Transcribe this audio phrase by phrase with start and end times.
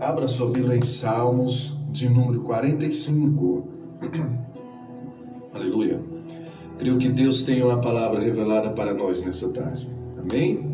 [0.00, 3.66] Abra sua Bíblia em Salmos, de número 45.
[5.52, 6.00] Aleluia.
[6.78, 9.90] Creio que Deus tem uma palavra revelada para nós nessa tarde.
[10.16, 10.64] Amém?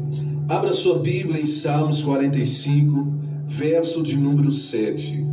[0.46, 3.06] Abra sua Bíblia em Salmos 45,
[3.46, 5.26] verso de número 7.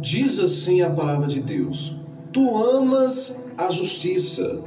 [0.00, 1.94] Diz assim a palavra de Deus:
[2.32, 4.62] Tu amas a justiça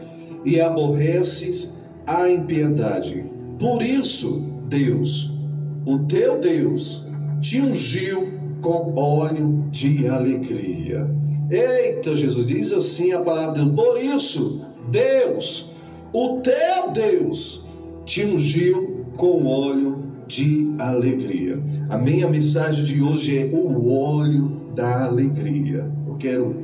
[0.46, 1.72] e aborreces
[2.06, 3.26] a impiedade.
[3.58, 5.32] Por isso, Deus,
[5.88, 7.07] o teu Deus,
[7.42, 8.28] te ungiu
[8.62, 11.10] com óleo de alegria.
[11.50, 13.76] Eita, Jesus, diz assim a palavra de Deus.
[13.76, 15.72] Por isso, Deus,
[16.14, 17.64] o teu Deus,
[18.06, 21.62] te ungiu com óleo de alegria.
[21.90, 25.90] A minha mensagem de hoje é o óleo da alegria.
[26.06, 26.64] Eu quero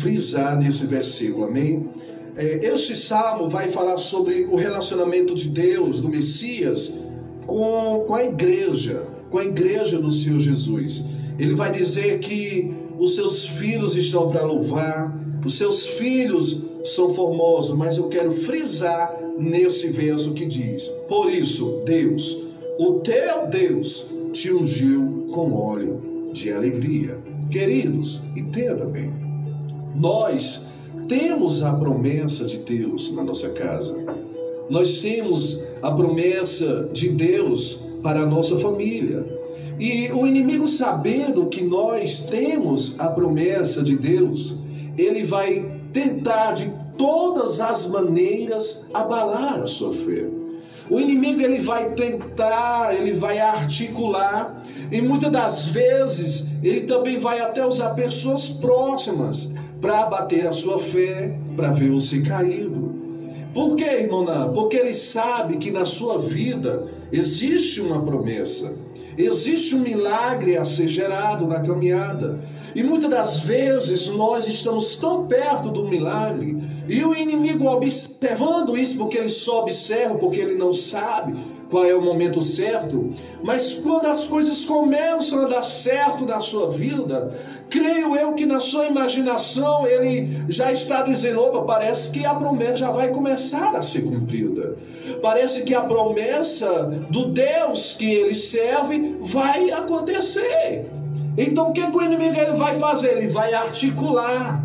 [0.00, 1.88] frisar nesse versículo, amém?
[2.36, 6.90] É, este salmo vai falar sobre o relacionamento de Deus, do Messias,
[7.46, 11.04] com, com a igreja com a igreja do Senhor Jesus.
[11.38, 17.76] Ele vai dizer que os seus filhos estão para louvar, os seus filhos são formosos,
[17.76, 22.38] mas eu quero frisar nesse verso que diz: Por isso, Deus,
[22.78, 27.18] o teu Deus, te ungiu com óleo de alegria.
[27.50, 29.12] Queridos, entenda bem,
[29.96, 30.62] nós
[31.08, 33.96] temos a promessa de Deus na nossa casa,
[34.68, 39.26] nós temos a promessa de Deus para a nossa família.
[39.78, 44.56] E o inimigo, sabendo que nós temos a promessa de Deus,
[44.98, 50.26] ele vai tentar de todas as maneiras abalar a sua fé.
[50.90, 57.40] O inimigo ele vai tentar, ele vai articular, e muitas das vezes ele também vai
[57.40, 59.50] até usar pessoas próximas
[59.80, 62.71] para abater a sua fé, para ver você caído.
[63.52, 64.24] Por quê, irmão?
[64.54, 68.74] Porque ele sabe que na sua vida existe uma promessa,
[69.18, 72.40] existe um milagre a ser gerado na caminhada.
[72.74, 76.56] E muitas das vezes nós estamos tão perto do milagre
[76.88, 81.36] e o inimigo observando isso, porque ele só observa, porque ele não sabe
[81.72, 83.14] qual é o momento certo.
[83.42, 87.32] Mas quando as coisas começam a dar certo na sua vida,
[87.70, 92.80] creio eu que na sua imaginação ele já está dizendo: opa, parece que a promessa
[92.80, 94.76] já vai começar a ser cumprida.
[95.22, 100.90] Parece que a promessa do Deus que ele serve vai acontecer.
[101.38, 103.16] Então o que, que o inimigo ele vai fazer?
[103.16, 104.62] Ele vai articular,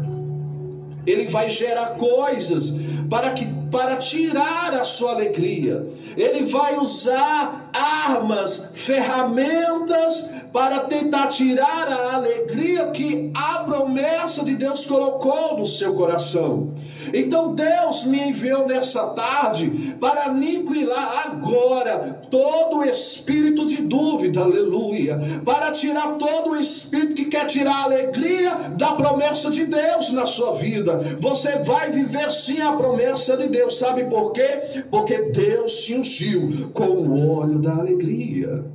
[1.05, 2.73] ele vai gerar coisas
[3.09, 5.85] para que para tirar a sua alegria.
[6.17, 14.87] Ele vai usar armas, ferramentas para tentar tirar a alegria que a promessa de Deus
[14.87, 16.73] colocou no seu coração.
[17.13, 25.71] Então Deus me enviou nessa tarde para aniquilar agora todo espírito de dúvida, aleluia, para
[25.71, 30.55] tirar todo o espírito que quer tirar a alegria da promessa de Deus na sua
[30.55, 30.97] vida.
[31.19, 34.83] Você vai viver sim a promessa de Deus, sabe por quê?
[34.89, 38.65] Porque Deus te ungiu com o óleo da alegria.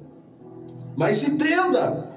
[0.97, 2.09] Mas entenda,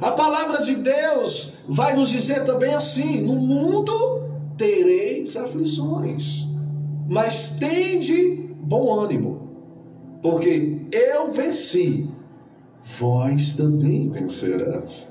[0.00, 4.27] a palavra de Deus vai nos dizer também assim: no mundo
[4.58, 6.46] tereis aflições,
[7.08, 9.48] mas tende bom ânimo,
[10.22, 12.10] porque eu venci,
[12.98, 15.08] vós também vencerás.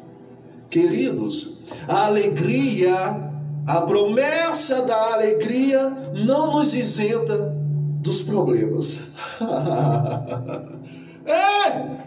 [0.69, 3.31] Queridos, a alegria,
[3.65, 5.89] a promessa da alegria
[6.25, 7.55] não nos isenta
[8.01, 8.99] dos problemas.
[11.25, 11.97] é!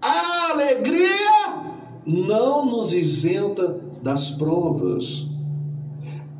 [0.00, 1.74] A alegria
[2.06, 5.33] não nos isenta das provas.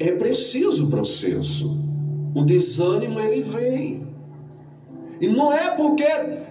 [0.05, 1.81] É preciso o processo.
[2.35, 4.07] O desânimo ele vem.
[5.19, 6.05] E não é porque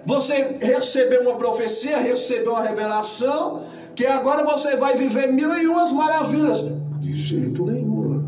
[0.08, 3.62] você recebeu uma profecia, recebeu uma revelação,
[3.96, 6.66] que agora você vai viver mil e umas maravilhas.
[7.00, 8.28] De jeito nenhum.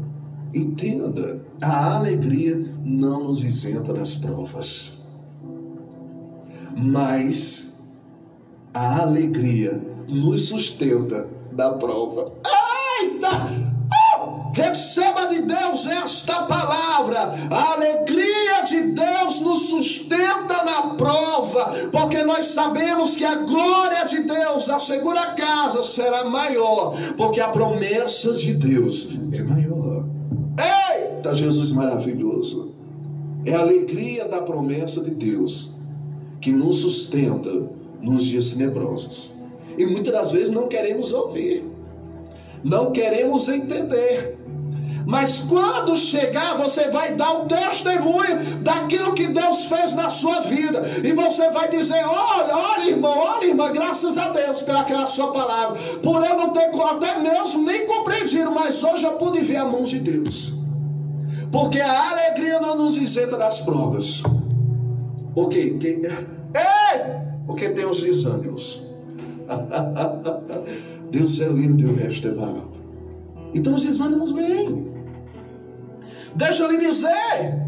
[0.54, 5.00] Entenda, a alegria não nos isenta das provas.
[6.78, 7.74] Mas
[8.76, 12.32] a alegria nos sustenta da prova.
[13.02, 13.65] Eita!
[14.56, 17.34] Receba de Deus esta palavra.
[17.52, 24.24] A alegria de Deus nos sustenta na prova, porque nós sabemos que a glória de
[24.24, 30.06] Deus na segura casa será maior, porque a promessa de Deus é maior.
[30.58, 32.74] Eita, Jesus maravilhoso!
[33.46, 35.70] É a alegria da promessa de Deus
[36.40, 37.52] que nos sustenta
[38.02, 39.32] nos dias tenebrosos.
[39.78, 41.75] E muitas das vezes não queremos ouvir,
[42.66, 44.38] não queremos entender.
[45.06, 50.82] Mas quando chegar, você vai dar o testemunho daquilo que Deus fez na sua vida.
[51.04, 55.80] E você vai dizer: olha, olha, irmão, olha, irmã, graças a Deus pelaquela sua palavra.
[56.02, 59.84] Por eu não ter até mesmo nem compreendido, mas hoje eu pude ver a mão
[59.84, 60.56] de Deus.
[61.52, 64.24] Porque a alegria não nos isenta das provas.
[65.36, 65.78] Por quê?
[65.80, 67.00] Que, ei!
[67.46, 68.82] Porque tem os desânimos.
[71.12, 72.76] Deus é lindo e o resto é barato.
[73.54, 74.94] Então os desânimos vêm.
[76.36, 77.66] Deixa eu lhe dizer: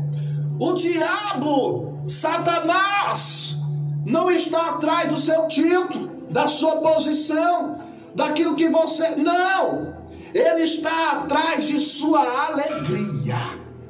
[0.59, 3.57] o diabo, Satanás,
[4.05, 7.79] não está atrás do seu título, da sua posição,
[8.15, 9.15] daquilo que você.
[9.15, 9.95] Não!
[10.33, 13.37] Ele está atrás de sua alegria.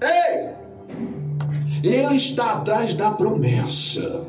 [0.02, 0.58] Ei!
[1.84, 4.26] Ele está atrás da promessa.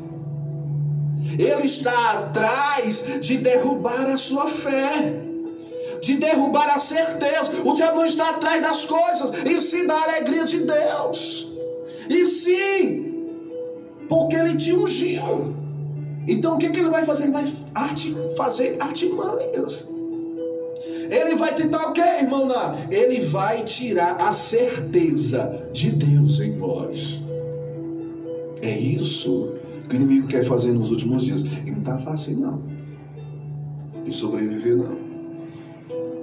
[1.39, 5.27] Ele está atrás de derrubar a sua fé
[6.01, 7.61] de derrubar a certeza.
[7.63, 11.47] O diabo não está atrás das coisas, e sim da alegria de Deus.
[12.09, 13.27] E sim,
[14.07, 15.53] porque ele te ungiu.
[16.27, 17.23] Então o que, que ele vai fazer?
[17.23, 19.87] Ele vai arte, fazer artimanhas.
[21.09, 22.47] Ele vai tentar o que, irmão?
[22.91, 27.19] Ele vai tirar a certeza de Deus em nós.
[28.61, 29.58] É isso
[29.89, 31.41] que o inimigo quer fazer nos últimos dias.
[31.41, 32.61] E não está fácil, não.
[34.05, 35.09] De sobreviver, não.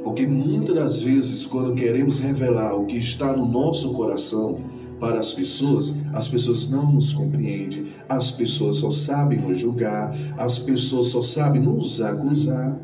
[0.05, 4.61] Porque muitas das vezes, quando queremos revelar o que está no nosso coração
[5.01, 10.61] para as pessoas, as pessoas não nos compreendem, as pessoas só sabem nos julgar, as
[10.61, 12.79] pessoas só sabem nos acusar.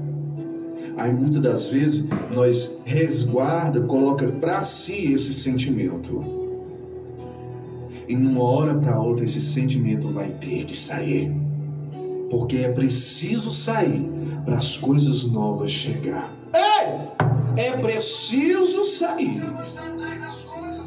[0.96, 6.41] Aí muitas das vezes nós resguarda, coloca para si esse sentimento.
[8.12, 11.32] E numa hora para outra esse sentimento vai ter que sair.
[12.30, 14.06] Porque é preciso sair
[14.44, 16.30] para as coisas novas chegar.
[17.56, 19.40] É preciso sair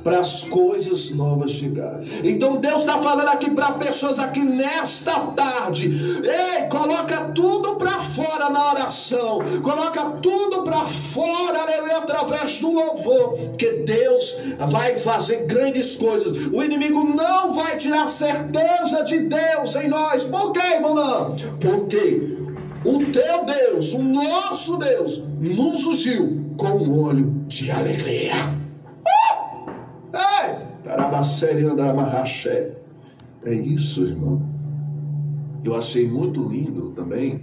[0.05, 2.05] para as coisas novas chegarem.
[2.23, 5.91] Então Deus está falando aqui para pessoas aqui nesta tarde.
[6.23, 9.39] Ei, coloca tudo para fora na oração.
[9.63, 13.35] Coloca tudo para fora, aleluia, através do louvor.
[13.57, 14.35] Que Deus
[14.69, 16.49] vai fazer grandes coisas.
[16.53, 20.23] O inimigo não vai tirar certeza de Deus em nós.
[20.25, 21.35] Por quê, irmão?
[21.59, 22.37] Porque
[22.85, 28.64] o teu Deus, o nosso Deus, nos ungiu com um olho de alegria.
[33.43, 34.41] É isso, irmão.
[35.63, 37.41] Eu achei muito lindo também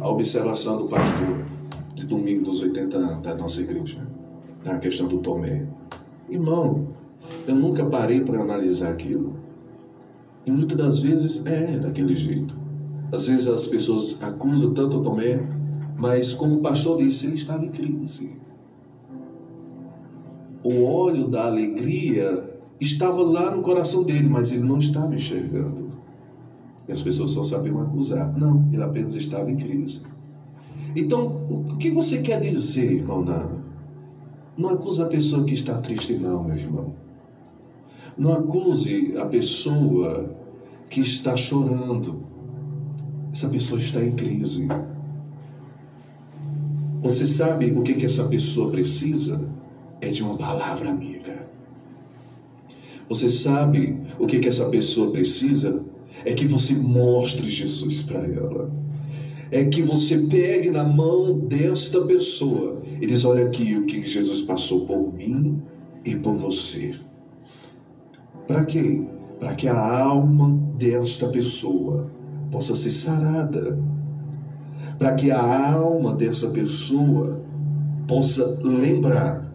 [0.00, 1.44] a observação do pastor
[1.94, 4.06] de domingo dos 80 anos da nossa igreja,
[4.64, 5.66] na questão do Tomé.
[6.28, 6.88] Irmão,
[7.46, 9.36] eu nunca parei para analisar aquilo.
[10.44, 12.56] E muitas das vezes é daquele jeito.
[13.12, 15.40] Às vezes as pessoas acusam tanto Tomé,
[15.96, 18.36] mas como o pastor disse, ele estava em crise
[20.66, 22.45] o óleo da alegria
[22.80, 25.90] estava lá no coração dele, mas ele não estava enxergando.
[26.88, 28.36] E as pessoas só sabiam acusar.
[28.36, 30.02] Não, ele apenas estava em crise.
[30.94, 33.64] Então, o que você quer dizer, irmão Nano?
[34.56, 36.94] Não acuse a pessoa que está triste, não, meu irmão.
[38.16, 40.34] Não acuse a pessoa
[40.88, 42.24] que está chorando.
[43.32, 44.66] Essa pessoa está em crise.
[47.02, 49.54] Você sabe o que, que essa pessoa precisa?
[50.00, 51.48] é de uma palavra amiga.
[53.08, 55.84] Você sabe o que, que essa pessoa precisa?
[56.24, 58.70] É que você mostre Jesus para ela.
[59.50, 64.42] É que você pegue na mão desta pessoa e diz: Olha aqui o que Jesus
[64.42, 65.62] passou por mim
[66.04, 66.94] e por você.
[68.48, 69.02] Para quê?
[69.38, 72.10] Para que a alma desta pessoa
[72.50, 73.78] possa ser sarada.
[74.98, 77.40] Para que a alma dessa pessoa
[78.08, 79.46] possa lembrar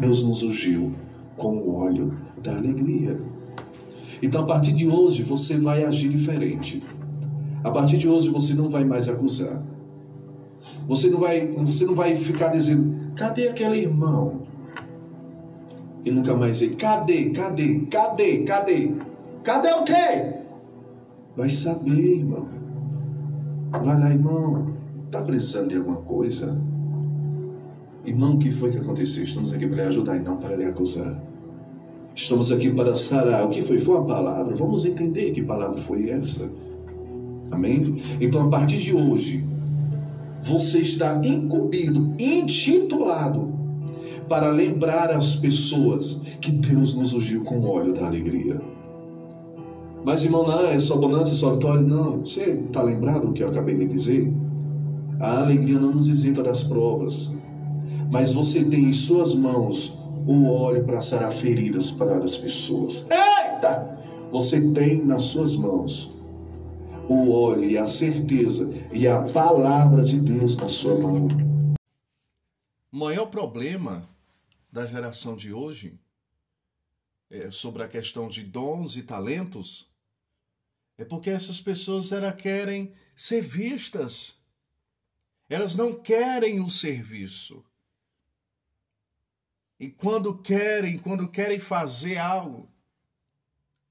[0.00, 0.92] Deus nos ungiu
[1.36, 3.20] com o óleo da alegria.
[4.22, 6.82] Então, a partir de hoje, você vai agir diferente.
[7.62, 9.62] A partir de hoje, você não vai mais acusar.
[10.88, 14.42] Você não vai, você não vai ficar dizendo: cadê aquele irmão?
[16.04, 18.92] E nunca mais dizer: cadê, cadê, cadê, cadê?
[19.42, 20.34] Cadê o quê?
[21.36, 22.48] Vai saber, irmão.
[23.70, 24.72] Vai lá, irmão.
[25.06, 26.58] Está precisando de alguma coisa?
[28.16, 29.24] Irmão, o que foi que aconteceu?
[29.24, 31.22] Estamos aqui para lhe ajudar e não para lhe acusar.
[32.14, 33.44] Estamos aqui para sarar.
[33.44, 33.78] O que foi?
[33.78, 34.56] Foi uma palavra.
[34.56, 36.50] Vamos entender que palavra foi essa.
[37.50, 38.00] Amém?
[38.18, 39.44] Então, a partir de hoje,
[40.42, 43.52] você está incumbido, intitulado,
[44.30, 48.58] para lembrar as pessoas que Deus nos ungiu com o óleo da alegria.
[50.06, 51.82] Mas, irmão, não é só bonança, é só vitória.
[51.82, 52.20] Não.
[52.20, 54.32] Você está lembrado do que eu acabei de dizer?
[55.20, 57.35] A alegria não nos isenta das provas
[58.10, 59.96] mas você tem em suas mãos
[60.26, 63.06] o óleo para sarar feridas para as pessoas.
[63.10, 63.96] Eita!
[64.30, 66.12] Você tem nas suas mãos
[67.08, 71.28] o óleo e a certeza e a palavra de Deus na sua mão.
[72.92, 74.08] O maior problema
[74.72, 75.98] da geração de hoje
[77.30, 79.88] é, sobre a questão de dons e talentos
[80.98, 84.34] é porque essas pessoas elas querem ser vistas.
[85.48, 87.64] Elas não querem o serviço.
[89.78, 92.72] E quando querem, quando querem fazer algo,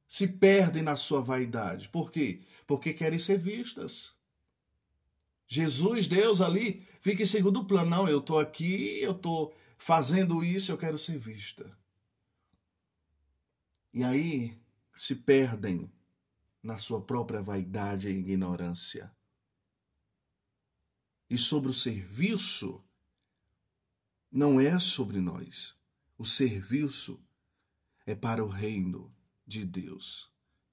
[0.08, 1.90] se perdem na sua vaidade.
[1.90, 2.42] Por quê?
[2.66, 4.14] Porque querem ser vistas.
[5.48, 7.90] Jesus, Deus ali, fica em segundo plano.
[7.90, 11.78] Não, eu estou aqui, eu estou fazendo isso, eu quero ser vista.
[13.94, 14.60] E aí
[14.94, 15.92] se perdem
[16.64, 19.12] na sua própria vaidade e ignorância.
[21.30, 22.84] E sobre o serviço,
[24.32, 25.75] não é sobre nós.
[26.18, 27.20] O serviço
[28.06, 29.14] é para o reino
[29.46, 30.32] de Deus.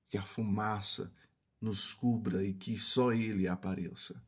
[0.08, 1.12] Que a fumaça
[1.60, 4.22] nos cubra e que só Ele apareça.